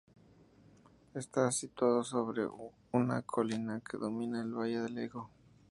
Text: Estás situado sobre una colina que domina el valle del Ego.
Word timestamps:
Estás 1.13 1.57
situado 1.57 2.03
sobre 2.03 2.47
una 2.91 3.21
colina 3.21 3.83
que 3.87 3.97
domina 3.97 4.41
el 4.41 4.51
valle 4.51 4.79
del 4.81 4.97
Ego. 4.97 5.29